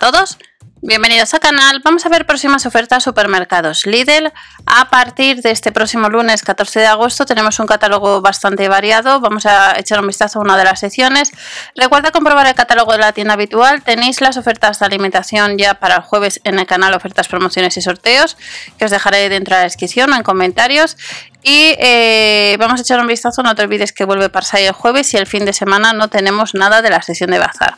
todos, 0.00 0.38
bienvenidos 0.80 1.34
al 1.34 1.40
canal. 1.40 1.82
Vamos 1.84 2.06
a 2.06 2.08
ver 2.08 2.24
próximas 2.24 2.64
ofertas 2.64 3.04
supermercados 3.04 3.84
Lidl. 3.84 4.32
A 4.64 4.88
partir 4.88 5.42
de 5.42 5.50
este 5.50 5.72
próximo 5.72 6.08
lunes 6.08 6.42
14 6.42 6.80
de 6.80 6.86
agosto 6.86 7.26
tenemos 7.26 7.60
un 7.60 7.66
catálogo 7.66 8.22
bastante 8.22 8.66
variado. 8.70 9.20
Vamos 9.20 9.44
a 9.44 9.78
echar 9.78 10.00
un 10.00 10.06
vistazo 10.06 10.38
a 10.38 10.42
una 10.42 10.56
de 10.56 10.64
las 10.64 10.80
secciones. 10.80 11.30
Recuerda 11.76 12.12
comprobar 12.12 12.46
el 12.46 12.54
catálogo 12.54 12.92
de 12.92 12.98
la 12.98 13.12
tienda 13.12 13.34
habitual. 13.34 13.82
Tenéis 13.82 14.22
las 14.22 14.38
ofertas 14.38 14.78
de 14.78 14.86
alimentación 14.86 15.58
ya 15.58 15.74
para 15.74 15.96
el 15.96 16.02
jueves 16.02 16.40
en 16.44 16.58
el 16.58 16.66
canal 16.66 16.94
Ofertas, 16.94 17.28
Promociones 17.28 17.76
y 17.76 17.82
Sorteos, 17.82 18.38
que 18.78 18.86
os 18.86 18.90
dejaré 18.90 19.28
dentro 19.28 19.54
de 19.54 19.60
la 19.60 19.64
descripción 19.64 20.10
o 20.14 20.16
en 20.16 20.22
comentarios. 20.22 20.96
Y 21.42 21.74
eh, 21.78 22.56
vamos 22.58 22.80
a 22.80 22.82
echar 22.82 23.00
un 23.00 23.06
vistazo, 23.06 23.42
no 23.42 23.54
te 23.54 23.62
olvides 23.62 23.92
que 23.92 24.06
vuelve 24.06 24.30
Parsai 24.30 24.64
el 24.64 24.72
jueves 24.72 25.12
y 25.12 25.18
el 25.18 25.26
fin 25.26 25.44
de 25.44 25.52
semana 25.52 25.92
no 25.92 26.08
tenemos 26.08 26.54
nada 26.54 26.80
de 26.80 26.88
la 26.88 27.02
sesión 27.02 27.30
de 27.30 27.38
bazar. 27.38 27.76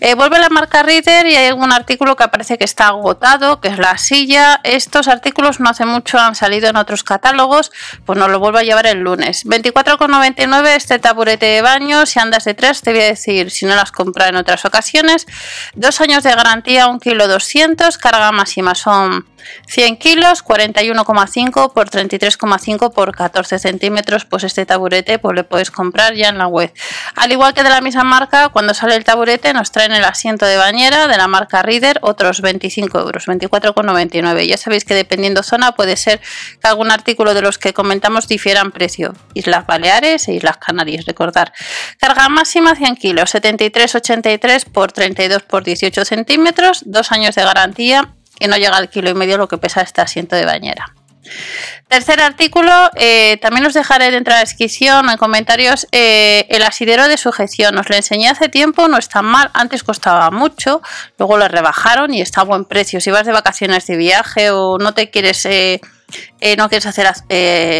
Eh, 0.00 0.14
vuelve 0.14 0.38
la 0.38 0.48
marca 0.48 0.82
Reader 0.82 1.26
y 1.26 1.36
hay 1.36 1.46
algún 1.46 1.72
artículo 1.72 2.16
que 2.16 2.24
aparece 2.24 2.56
que 2.56 2.64
está 2.64 2.88
agotado, 2.88 3.60
que 3.60 3.68
es 3.68 3.78
la 3.78 3.98
silla. 3.98 4.60
Estos 4.64 5.08
artículos 5.08 5.60
no 5.60 5.68
hace 5.68 5.84
mucho 5.84 6.18
han 6.18 6.34
salido 6.34 6.68
en 6.70 6.76
otros 6.76 7.04
catálogos, 7.04 7.70
pues 8.06 8.18
nos 8.18 8.30
lo 8.30 8.38
vuelvo 8.38 8.58
a 8.58 8.62
llevar 8.62 8.86
el 8.86 9.00
lunes. 9.00 9.44
24,99 9.44 10.74
este 10.74 10.98
taburete 10.98 11.46
de 11.46 11.62
baño, 11.62 12.06
si 12.06 12.18
andas 12.18 12.44
detrás 12.44 12.80
te 12.80 12.92
voy 12.92 13.02
a 13.02 13.06
decir 13.06 13.50
si 13.50 13.66
no 13.66 13.76
las 13.76 13.92
compras 13.92 14.30
en 14.30 14.36
otras 14.36 14.64
ocasiones. 14.64 15.26
Dos 15.74 16.00
años 16.00 16.22
de 16.22 16.30
garantía, 16.34 16.88
1 16.88 16.98
kilo 17.00 17.28
200, 17.28 17.98
carga 17.98 18.32
máxima 18.32 18.74
son 18.74 19.26
100 19.66 19.96
kilos, 19.96 20.44
41,5 20.44 21.72
por 21.72 21.90
33,5 21.90 22.92
por 22.92 23.14
14 23.14 23.58
centímetros, 23.58 24.24
pues 24.24 24.44
este 24.44 24.66
taburete 24.66 25.18
pues 25.18 25.34
le 25.34 25.44
puedes 25.44 25.70
comprar 25.70 26.14
ya 26.14 26.28
en 26.28 26.38
la 26.38 26.46
web. 26.46 26.72
Al 27.16 27.32
igual 27.32 27.54
que 27.54 27.62
de 27.62 27.70
la 27.70 27.80
misma 27.80 28.04
marca, 28.04 28.48
cuando 28.48 28.74
sale 28.74 28.96
el 28.96 29.04
taburete 29.04 29.52
nos 29.52 29.70
traen 29.70 29.89
el 29.92 30.04
asiento 30.04 30.46
de 30.46 30.56
bañera 30.56 31.08
de 31.08 31.16
la 31.16 31.28
marca 31.28 31.62
Reader, 31.62 31.98
otros 32.02 32.40
25 32.40 32.98
euros, 32.98 33.26
24,99. 33.26 34.46
Ya 34.46 34.56
sabéis 34.56 34.84
que 34.84 34.94
dependiendo 34.94 35.42
zona 35.42 35.72
puede 35.72 35.96
ser 35.96 36.20
que 36.60 36.68
algún 36.68 36.90
artículo 36.90 37.34
de 37.34 37.42
los 37.42 37.58
que 37.58 37.72
comentamos 37.72 38.28
difieran 38.28 38.72
precio. 38.72 39.14
Islas 39.34 39.66
Baleares 39.66 40.28
e 40.28 40.34
Islas 40.34 40.58
Canarias, 40.58 41.04
recordar. 41.06 41.52
Carga 41.98 42.28
máxima 42.28 42.74
100 42.74 42.96
kilos, 42.96 43.34
73,83 43.34 44.64
por 44.64 44.92
32 44.92 45.42
por 45.42 45.64
18 45.64 46.04
centímetros, 46.04 46.82
dos 46.86 47.12
años 47.12 47.34
de 47.34 47.42
garantía 47.42 48.14
y 48.38 48.48
no 48.48 48.56
llega 48.56 48.76
al 48.76 48.88
kilo 48.88 49.10
y 49.10 49.14
medio 49.14 49.38
lo 49.38 49.48
que 49.48 49.58
pesa 49.58 49.82
este 49.82 50.00
asiento 50.00 50.36
de 50.36 50.46
bañera. 50.46 50.94
Tercer 51.88 52.20
artículo, 52.20 52.72
eh, 52.94 53.38
también 53.42 53.66
os 53.66 53.74
dejaré 53.74 54.10
dentro 54.10 54.32
de 54.32 54.38
la 54.38 54.44
descripción 54.44 55.10
en 55.10 55.16
comentarios 55.16 55.88
eh, 55.90 56.46
el 56.48 56.62
asidero 56.62 57.08
de 57.08 57.16
sujeción. 57.16 57.76
Os 57.78 57.88
lo 57.88 57.96
enseñé 57.96 58.28
hace 58.28 58.48
tiempo, 58.48 58.86
no 58.86 58.96
está 58.96 59.22
mal, 59.22 59.50
antes 59.54 59.82
costaba 59.82 60.30
mucho, 60.30 60.82
luego 61.18 61.36
lo 61.36 61.48
rebajaron 61.48 62.14
y 62.14 62.20
está 62.20 62.42
a 62.42 62.44
buen 62.44 62.64
precio. 62.64 63.00
Si 63.00 63.10
vas 63.10 63.26
de 63.26 63.32
vacaciones 63.32 63.86
de 63.86 63.96
viaje 63.96 64.50
o 64.50 64.78
no 64.78 64.94
te 64.94 65.10
quieres... 65.10 65.44
Eh, 65.46 65.80
no 66.58 66.68
quieres 66.68 66.86
hacer 66.86 67.06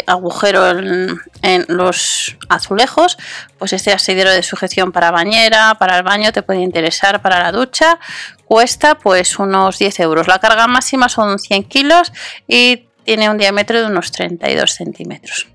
agujero 0.07 0.71
en, 0.71 1.21
en, 1.43 1.65
los 1.67 2.37
azulejos, 2.49 3.19
pues 3.59 3.73
este 3.73 3.91
asidero 3.91 4.31
de 4.31 4.45
sujeción 4.45 4.93
para 4.93 5.11
bañera, 5.11 5.75
para 5.81 5.97
el 5.97 6.05
baño 6.05 6.31
te 6.31 6.45
puede 6.45 6.61
interesar 6.61 7.23
para 7.23 7.43
la 7.43 7.51
ducha. 7.51 7.99
Cuesta 8.45 8.97
pues 8.97 9.39
unos 9.39 9.79
10 9.79 10.01
euros. 10.01 10.29
La 10.29 10.39
carga 10.39 10.69
máxima 10.69 11.09
son 11.09 11.41
100 11.41 11.65
kilos 11.65 12.13
y 12.47 12.90
tiene 13.05 13.31
un 13.31 13.39
diámetro 13.39 13.81
de 13.81 13.87
unos 13.87 14.13
32 14.13 14.73
centímetros. 14.73 15.49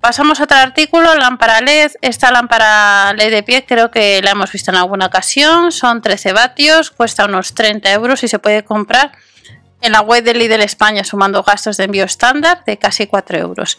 Pasamos 0.00 0.40
a 0.40 0.44
otro 0.44 0.56
artículo, 0.56 1.14
lámpara 1.14 1.60
LED. 1.60 1.92
Esta 2.00 2.30
lámpara 2.30 3.12
LED 3.14 3.30
de 3.30 3.42
pie 3.42 3.64
creo 3.66 3.90
que 3.90 4.20
la 4.22 4.32
hemos 4.32 4.52
visto 4.52 4.70
en 4.70 4.76
alguna 4.76 5.06
ocasión. 5.06 5.72
Son 5.72 6.02
13 6.02 6.32
vatios, 6.32 6.90
cuesta 6.90 7.24
unos 7.26 7.54
30 7.54 7.92
euros 7.92 8.22
y 8.22 8.28
se 8.28 8.38
puede 8.38 8.64
comprar 8.64 9.12
en 9.84 9.92
la 9.92 10.00
web 10.00 10.24
de 10.24 10.32
Lidl 10.32 10.62
España 10.62 11.04
sumando 11.04 11.42
gastos 11.42 11.76
de 11.76 11.84
envío 11.84 12.04
estándar 12.04 12.64
de 12.64 12.78
casi 12.78 13.06
4 13.06 13.38
euros. 13.38 13.78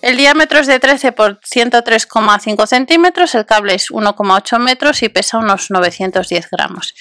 El 0.00 0.16
diámetro 0.16 0.60
es 0.60 0.68
de 0.68 0.78
13 0.78 1.10
por 1.10 1.40
103,5 1.40 2.66
centímetros, 2.66 3.34
el 3.34 3.46
cable 3.46 3.74
es 3.74 3.90
1,8 3.90 4.58
metros 4.60 5.02
y 5.02 5.08
pesa 5.08 5.38
unos 5.38 5.70
910 5.70 6.48
gramos. 6.52 6.94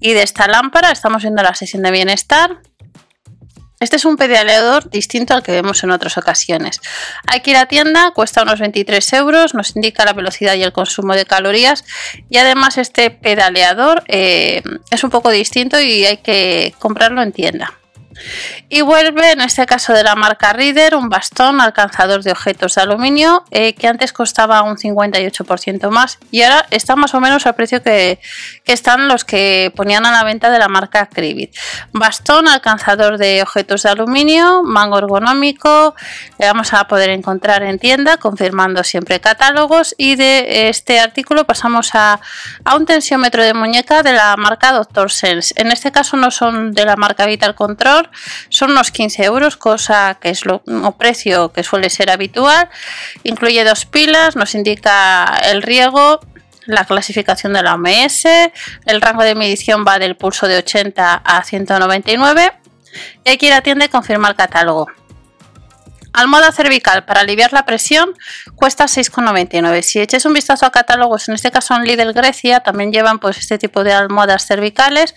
Y 0.00 0.14
de 0.14 0.22
esta 0.22 0.48
lámpara 0.48 0.90
estamos 0.90 1.22
viendo 1.22 1.44
la 1.44 1.54
sesión 1.54 1.84
de 1.84 1.92
bienestar, 1.92 2.58
este 3.82 3.96
es 3.96 4.04
un 4.04 4.16
pedaleador 4.16 4.88
distinto 4.90 5.34
al 5.34 5.42
que 5.42 5.50
vemos 5.50 5.82
en 5.82 5.90
otras 5.90 6.16
ocasiones. 6.16 6.80
Hay 7.26 7.40
que 7.40 7.50
ir 7.50 7.56
a 7.56 7.66
tienda, 7.66 8.12
cuesta 8.12 8.42
unos 8.42 8.60
23 8.60 9.12
euros, 9.14 9.54
nos 9.54 9.74
indica 9.74 10.04
la 10.04 10.12
velocidad 10.12 10.54
y 10.54 10.62
el 10.62 10.72
consumo 10.72 11.14
de 11.14 11.26
calorías 11.26 11.84
y 12.30 12.36
además 12.36 12.78
este 12.78 13.10
pedaleador 13.10 14.04
eh, 14.06 14.62
es 14.90 15.02
un 15.02 15.10
poco 15.10 15.30
distinto 15.30 15.80
y 15.80 16.04
hay 16.04 16.18
que 16.18 16.74
comprarlo 16.78 17.22
en 17.22 17.32
tienda. 17.32 17.81
Y 18.68 18.80
vuelve, 18.80 19.32
en 19.32 19.40
este 19.40 19.66
caso 19.66 19.92
de 19.92 20.02
la 20.02 20.14
marca 20.14 20.52
Reader, 20.52 20.94
un 20.94 21.08
bastón 21.08 21.60
alcanzador 21.60 22.22
de 22.22 22.32
objetos 22.32 22.74
de 22.74 22.82
aluminio 22.82 23.44
eh, 23.50 23.74
que 23.74 23.88
antes 23.88 24.12
costaba 24.12 24.62
un 24.62 24.76
58% 24.76 25.90
más 25.90 26.18
y 26.30 26.42
ahora 26.42 26.66
está 26.70 26.96
más 26.96 27.14
o 27.14 27.20
menos 27.20 27.46
al 27.46 27.54
precio 27.54 27.82
que, 27.82 28.18
están 28.64 29.08
los 29.08 29.24
que 29.24 29.72
ponían 29.76 30.06
a 30.06 30.12
la 30.12 30.24
venta 30.24 30.50
de 30.50 30.58
la 30.58 30.68
marca 30.68 31.06
Cribit. 31.06 31.54
Bastón 31.92 32.48
alcanzador 32.48 33.18
de 33.18 33.42
objetos 33.42 33.82
de 33.82 33.90
aluminio, 33.90 34.62
mango 34.62 34.98
ergonómico, 34.98 35.94
le 36.38 36.46
vamos 36.46 36.72
a 36.72 36.84
poder 36.88 37.10
encontrar 37.10 37.62
en 37.62 37.78
tienda, 37.78 38.16
confirmando 38.16 38.82
siempre 38.84 39.20
catálogos. 39.20 39.94
Y 39.98 40.16
de 40.16 40.68
este 40.70 41.00
artículo 41.00 41.44
pasamos 41.44 41.94
a, 41.94 42.20
a 42.64 42.76
un 42.76 42.86
tensiómetro 42.86 43.42
de 43.42 43.52
muñeca 43.52 44.02
de 44.02 44.12
la 44.12 44.36
marca 44.36 44.72
Doctor 44.72 45.10
Sense. 45.10 45.52
En 45.56 45.70
este 45.70 45.92
caso 45.92 46.16
no 46.16 46.30
son 46.30 46.72
de 46.72 46.86
la 46.86 46.96
marca 46.96 47.26
Vital 47.26 47.54
Control 47.54 48.08
son 48.48 48.72
unos 48.72 48.90
15 48.90 49.24
euros, 49.24 49.56
cosa 49.56 50.18
que 50.20 50.30
es 50.30 50.44
lo 50.44 50.62
precio 50.98 51.52
que 51.52 51.62
suele 51.62 51.90
ser 51.90 52.10
habitual. 52.10 52.68
Incluye 53.24 53.64
dos 53.64 53.86
pilas, 53.86 54.36
nos 54.36 54.54
indica 54.54 55.38
el 55.44 55.62
riego, 55.62 56.20
la 56.66 56.84
clasificación 56.84 57.52
de 57.52 57.62
la 57.62 57.74
OMS, 57.74 58.24
el 58.86 59.00
rango 59.00 59.22
de 59.22 59.34
medición 59.34 59.84
va 59.86 59.98
del 59.98 60.16
pulso 60.16 60.46
de 60.46 60.58
80 60.58 61.14
a 61.24 61.42
199 61.42 62.52
y 63.24 63.30
aquí 63.30 63.48
la 63.48 63.62
tienda 63.62 63.88
confirma 63.88 64.28
el 64.28 64.36
catálogo. 64.36 64.88
Almohada 66.12 66.52
cervical 66.52 67.04
para 67.04 67.20
aliviar 67.20 67.52
la 67.52 67.64
presión 67.64 68.14
cuesta 68.54 68.84
6,99. 68.84 69.82
Si 69.82 70.00
eches 70.00 70.24
un 70.26 70.34
vistazo 70.34 70.66
a 70.66 70.70
catálogos, 70.70 71.28
en 71.28 71.34
este 71.34 71.50
caso 71.50 71.74
en 71.74 71.84
Lidl 71.84 72.12
Grecia, 72.12 72.60
también 72.60 72.92
llevan 72.92 73.18
pues 73.18 73.38
este 73.38 73.58
tipo 73.58 73.82
de 73.82 73.92
almohadas 73.92 74.46
cervicales 74.46 75.14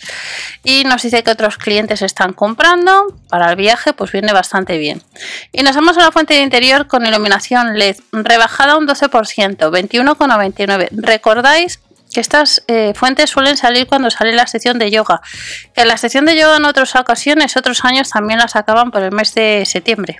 y 0.63 0.83
nos 0.85 1.03
dice 1.03 1.23
que 1.23 1.31
otros 1.31 1.57
clientes 1.57 2.01
están 2.01 2.33
comprando 2.33 3.07
para 3.29 3.49
el 3.49 3.55
viaje, 3.55 3.93
pues 3.93 4.11
viene 4.11 4.31
bastante 4.31 4.77
bien. 4.77 5.03
Y 5.51 5.63
nos 5.63 5.75
vamos 5.75 5.97
a 5.97 6.01
la 6.01 6.11
fuente 6.11 6.35
de 6.35 6.41
interior 6.41 6.87
con 6.87 7.05
iluminación 7.05 7.77
LED 7.77 7.97
rebajada 8.11 8.77
un 8.77 8.87
12%, 8.87 9.57
21,99. 9.57 10.89
¿Recordáis? 10.91 11.79
Estas 12.19 12.63
eh, 12.67 12.93
fuentes 12.95 13.29
suelen 13.29 13.57
salir 13.57 13.87
cuando 13.87 14.09
sale 14.09 14.33
la 14.33 14.47
sección 14.47 14.79
de 14.79 14.91
yoga. 14.91 15.21
Que 15.73 15.85
la 15.85 15.97
sección 15.97 16.25
de 16.25 16.37
yoga 16.37 16.57
en 16.57 16.65
otras 16.65 16.95
ocasiones, 16.95 17.57
otros 17.57 17.83
años 17.85 18.09
también 18.09 18.39
la 18.39 18.47
sacaban 18.47 18.91
por 18.91 19.01
el 19.01 19.11
mes 19.11 19.33
de 19.33 19.63
septiembre. 19.65 20.17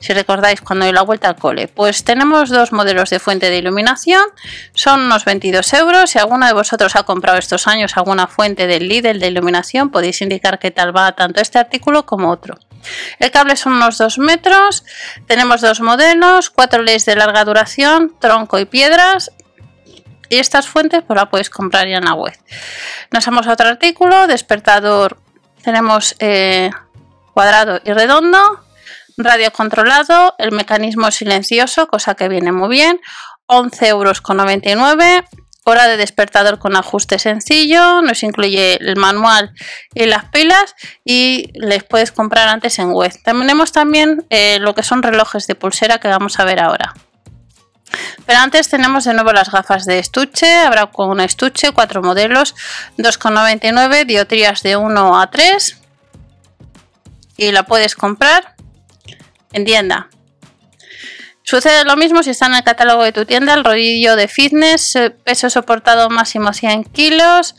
Si 0.00 0.12
recordáis, 0.12 0.60
cuando 0.60 0.84
hay 0.84 0.92
la 0.92 1.02
vuelta 1.02 1.28
al 1.28 1.36
cole. 1.36 1.68
Pues 1.68 2.04
tenemos 2.04 2.50
dos 2.50 2.72
modelos 2.72 3.10
de 3.10 3.18
fuente 3.18 3.50
de 3.50 3.58
iluminación. 3.58 4.22
Son 4.74 5.00
unos 5.00 5.24
22 5.24 5.72
euros. 5.74 6.10
Si 6.10 6.18
alguno 6.18 6.46
de 6.46 6.52
vosotros 6.52 6.96
ha 6.96 7.02
comprado 7.02 7.38
estos 7.38 7.66
años 7.66 7.96
alguna 7.96 8.26
fuente 8.26 8.66
del 8.66 8.88
Lidl 8.88 9.20
de 9.20 9.28
iluminación, 9.28 9.90
podéis 9.90 10.20
indicar 10.22 10.58
qué 10.58 10.70
tal 10.70 10.96
va 10.96 11.12
tanto 11.12 11.40
este 11.40 11.58
artículo 11.58 12.06
como 12.06 12.30
otro. 12.30 12.58
El 13.18 13.30
cable 13.30 13.56
son 13.56 13.74
unos 13.74 13.98
2 13.98 14.18
metros, 14.18 14.84
tenemos 15.26 15.60
dos 15.60 15.80
modelos, 15.80 16.50
cuatro 16.50 16.82
LEDs 16.82 17.04
de 17.04 17.16
larga 17.16 17.44
duración, 17.44 18.14
tronco 18.20 18.58
y 18.58 18.64
piedras, 18.64 19.32
y 20.28 20.38
estas 20.38 20.68
fuentes 20.68 21.02
pues 21.06 21.16
las 21.16 21.28
puedes 21.28 21.50
comprar 21.50 21.88
ya 21.88 21.98
en 21.98 22.04
la 22.04 22.14
web. 22.14 22.36
Nos 23.10 23.24
vamos 23.26 23.46
a 23.46 23.52
otro 23.52 23.68
artículo, 23.68 24.26
despertador, 24.26 25.18
tenemos 25.62 26.14
eh, 26.20 26.70
cuadrado 27.34 27.80
y 27.84 27.92
redondo, 27.92 28.64
radio 29.16 29.50
controlado, 29.50 30.34
el 30.38 30.52
mecanismo 30.52 31.10
silencioso, 31.10 31.88
cosa 31.88 32.14
que 32.14 32.28
viene 32.28 32.52
muy 32.52 32.68
bien, 32.68 33.00
11,99 33.48 33.88
euros. 33.88 34.22
Hora 35.68 35.88
de 35.88 35.96
despertador 35.96 36.60
con 36.60 36.76
ajuste 36.76 37.18
sencillo, 37.18 38.00
nos 38.00 38.22
incluye 38.22 38.76
el 38.80 38.94
manual 38.94 39.52
y 39.92 40.06
las 40.06 40.26
pilas 40.26 40.76
y 41.04 41.50
les 41.54 41.82
puedes 41.82 42.12
comprar 42.12 42.46
antes 42.46 42.78
en 42.78 42.92
web. 42.92 43.12
Tenemos 43.24 43.72
también 43.72 44.24
eh, 44.30 44.58
lo 44.60 44.76
que 44.76 44.84
son 44.84 45.02
relojes 45.02 45.48
de 45.48 45.56
pulsera 45.56 45.98
que 45.98 46.06
vamos 46.06 46.38
a 46.38 46.44
ver 46.44 46.60
ahora. 46.60 46.94
Pero 48.26 48.40
antes 48.40 48.68
tenemos 48.68 49.04
de 49.04 49.14
nuevo 49.14 49.32
las 49.32 49.50
gafas 49.50 49.84
de 49.86 49.98
estuche, 49.98 50.52
habrá 50.52 50.86
con 50.86 51.10
un 51.10 51.20
estuche, 51.20 51.72
cuatro 51.72 52.02
modelos, 52.02 52.54
2,99, 52.98 54.04
diotrías 54.04 54.62
de 54.62 54.76
1 54.76 55.20
a 55.20 55.30
3 55.30 55.78
y 57.36 57.52
la 57.52 57.64
puedes 57.64 57.94
comprar 57.94 58.54
en 59.52 59.64
tienda. 59.64 60.08
Sucede 61.48 61.84
lo 61.84 61.96
mismo 61.96 62.24
si 62.24 62.30
está 62.30 62.46
en 62.46 62.54
el 62.54 62.64
catálogo 62.64 63.04
de 63.04 63.12
tu 63.12 63.24
tienda 63.24 63.54
el 63.54 63.62
rodillo 63.62 64.16
de 64.16 64.26
fitness, 64.26 64.96
eh, 64.96 65.10
peso 65.10 65.48
soportado 65.48 66.10
máximo 66.10 66.52
100 66.52 66.82
kilos, 66.86 67.54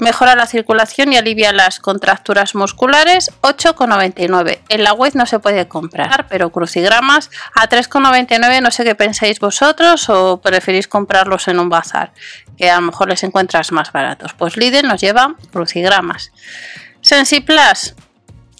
mejora 0.00 0.34
la 0.34 0.46
circulación 0.46 1.12
y 1.12 1.16
alivia 1.16 1.52
las 1.52 1.78
contracturas 1.78 2.56
musculares, 2.56 3.30
8,99. 3.42 4.62
En 4.68 4.82
la 4.82 4.94
web 4.94 5.12
no 5.14 5.26
se 5.26 5.38
puede 5.38 5.68
comprar, 5.68 6.26
pero 6.28 6.50
crucigramas 6.50 7.30
a 7.54 7.68
3,99 7.68 8.60
no 8.62 8.72
sé 8.72 8.82
qué 8.82 8.96
pensáis 8.96 9.38
vosotros 9.38 10.08
o 10.08 10.40
preferís 10.40 10.88
comprarlos 10.88 11.46
en 11.46 11.60
un 11.60 11.68
bazar, 11.68 12.12
que 12.58 12.68
a 12.68 12.80
lo 12.80 12.82
mejor 12.82 13.10
les 13.10 13.22
encuentras 13.22 13.70
más 13.70 13.92
baratos. 13.92 14.34
Pues 14.34 14.56
Lidl 14.56 14.88
nos 14.88 15.00
lleva 15.00 15.36
crucigramas. 15.52 16.32
Sensiplas. 17.00 17.94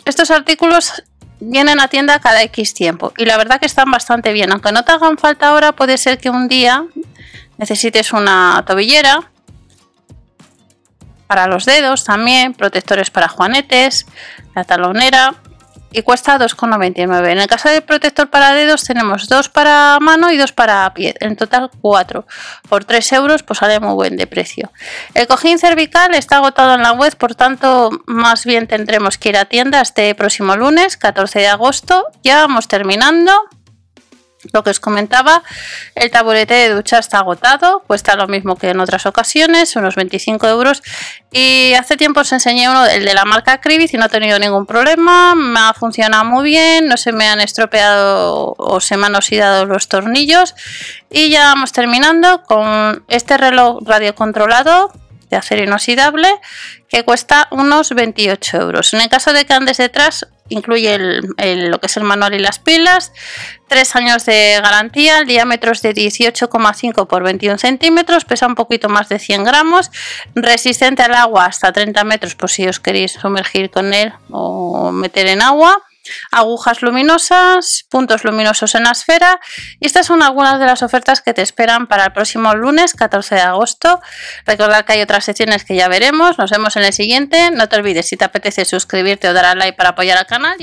Estos 0.04 0.30
artículos 0.30 1.02
vienen 1.40 1.80
a 1.80 1.88
tienda 1.88 2.20
cada 2.20 2.42
X 2.42 2.74
tiempo 2.74 3.12
y 3.16 3.24
la 3.24 3.36
verdad 3.36 3.58
que 3.58 3.66
están 3.66 3.90
bastante 3.90 4.32
bien. 4.32 4.52
Aunque 4.52 4.72
no 4.72 4.84
te 4.84 4.92
hagan 4.92 5.18
falta 5.18 5.48
ahora, 5.48 5.72
puede 5.72 5.98
ser 5.98 6.18
que 6.18 6.30
un 6.30 6.48
día 6.48 6.84
necesites 7.58 8.12
una 8.12 8.62
tobillera 8.66 9.30
para 11.26 11.46
los 11.46 11.64
dedos 11.64 12.04
también, 12.04 12.54
protectores 12.54 13.10
para 13.10 13.28
juanetes, 13.28 14.06
la 14.54 14.64
talonera 14.64 15.34
y 15.92 16.02
cuesta 16.02 16.38
2,99. 16.38 17.30
En 17.30 17.38
el 17.38 17.46
caso 17.46 17.68
del 17.68 17.82
protector 17.82 18.28
para 18.28 18.52
dedos 18.52 18.84
tenemos 18.84 19.28
dos 19.28 19.48
para 19.48 19.98
mano 20.00 20.30
y 20.30 20.36
dos 20.36 20.52
para 20.52 20.92
pie, 20.94 21.14
en 21.20 21.36
total 21.36 21.70
4. 21.80 22.26
Por 22.68 22.84
3 22.84 23.12
euros 23.12 23.42
pues 23.42 23.58
sale 23.58 23.80
muy 23.80 23.94
buen 23.94 24.16
de 24.16 24.26
precio. 24.26 24.70
El 25.14 25.26
cojín 25.26 25.58
cervical 25.58 26.14
está 26.14 26.36
agotado 26.36 26.74
en 26.74 26.82
la 26.82 26.92
web, 26.92 27.16
por 27.16 27.34
tanto 27.34 27.90
más 28.06 28.44
bien 28.44 28.66
tendremos 28.66 29.18
que 29.18 29.30
ir 29.30 29.36
a 29.36 29.44
tienda 29.44 29.80
este 29.80 30.14
próximo 30.14 30.56
lunes, 30.56 30.96
14 30.96 31.40
de 31.40 31.48
agosto. 31.48 32.06
Ya 32.22 32.36
vamos 32.36 32.68
terminando 32.68 33.32
lo 34.52 34.64
que 34.64 34.70
os 34.70 34.80
comentaba, 34.80 35.42
el 35.94 36.10
taburete 36.10 36.54
de 36.54 36.70
ducha 36.70 36.98
está 36.98 37.18
agotado, 37.18 37.82
cuesta 37.86 38.16
lo 38.16 38.26
mismo 38.26 38.56
que 38.56 38.70
en 38.70 38.80
otras 38.80 39.04
ocasiones, 39.06 39.76
unos 39.76 39.96
25 39.96 40.46
euros. 40.48 40.82
Y 41.30 41.74
hace 41.74 41.96
tiempo 41.96 42.20
os 42.20 42.32
enseñé 42.32 42.68
uno, 42.68 42.86
el 42.86 43.04
de 43.04 43.14
la 43.14 43.24
marca 43.24 43.60
Cribis, 43.60 43.92
y 43.92 43.98
no 43.98 44.06
he 44.06 44.08
tenido 44.08 44.38
ningún 44.38 44.66
problema, 44.66 45.34
me 45.34 45.60
ha 45.60 45.74
funcionado 45.74 46.24
muy 46.24 46.44
bien, 46.44 46.86
no 46.86 46.96
se 46.96 47.12
me 47.12 47.28
han 47.28 47.40
estropeado 47.40 48.54
o 48.56 48.80
se 48.80 48.96
me 48.96 49.06
han 49.06 49.14
oxidado 49.14 49.66
los 49.66 49.88
tornillos. 49.88 50.54
Y 51.10 51.30
ya 51.30 51.44
vamos 51.44 51.72
terminando 51.72 52.42
con 52.44 53.04
este 53.08 53.36
reloj 53.36 53.78
radiocontrolado 53.84 54.92
de 55.28 55.36
acero 55.36 55.62
inoxidable 55.62 56.28
que 56.88 57.04
cuesta 57.04 57.46
unos 57.50 57.90
28 57.90 58.56
euros. 58.56 58.92
En 58.94 59.00
el 59.00 59.08
caso 59.08 59.32
de 59.32 59.44
que 59.44 59.52
andes 59.52 59.76
detrás, 59.76 60.26
incluye 60.50 60.98
lo 60.98 61.80
que 61.80 61.86
es 61.86 61.96
el 61.96 62.04
manual 62.04 62.34
y 62.34 62.38
las 62.38 62.58
pilas, 62.58 63.12
3 63.68 63.96
años 63.96 64.26
de 64.26 64.58
garantía, 64.62 65.20
el 65.20 65.26
diámetro 65.26 65.72
es 65.72 65.80
de 65.80 65.94
18,5 65.94 67.06
por 67.06 67.22
21 67.22 67.56
centímetros, 67.56 68.24
pesa 68.24 68.46
un 68.46 68.54
poquito 68.54 68.88
más 68.88 69.08
de 69.08 69.18
100 69.18 69.44
gramos, 69.44 69.90
resistente 70.34 71.02
al 71.02 71.14
agua 71.14 71.46
hasta 71.46 71.72
30 71.72 72.04
metros 72.04 72.34
por 72.34 72.50
si 72.50 72.66
os 72.66 72.80
queréis 72.80 73.12
sumergir 73.12 73.70
con 73.70 73.94
él 73.94 74.12
o 74.30 74.92
meter 74.92 75.26
en 75.28 75.40
agua 75.40 75.82
agujas 76.30 76.82
luminosas, 76.82 77.86
puntos 77.90 78.24
luminosos 78.24 78.74
en 78.74 78.84
la 78.84 78.90
esfera. 78.90 79.40
Y 79.80 79.86
estas 79.86 80.06
son 80.06 80.22
algunas 80.22 80.58
de 80.58 80.66
las 80.66 80.82
ofertas 80.82 81.20
que 81.20 81.34
te 81.34 81.42
esperan 81.42 81.86
para 81.86 82.06
el 82.06 82.12
próximo 82.12 82.54
lunes 82.54 82.94
14 82.94 83.34
de 83.34 83.40
agosto. 83.40 84.00
Recordad 84.46 84.84
que 84.84 84.94
hay 84.94 85.02
otras 85.02 85.24
secciones 85.24 85.64
que 85.64 85.76
ya 85.76 85.88
veremos, 85.88 86.38
nos 86.38 86.50
vemos 86.50 86.76
en 86.76 86.84
el 86.84 86.92
siguiente, 86.92 87.50
no 87.50 87.68
te 87.68 87.76
olvides 87.76 88.08
si 88.08 88.16
te 88.16 88.24
apetece 88.24 88.64
suscribirte 88.64 89.28
o 89.28 89.32
dar 89.32 89.44
al 89.44 89.58
like 89.58 89.76
para 89.76 89.90
apoyar 89.90 90.18
al 90.18 90.26
canal 90.26 90.58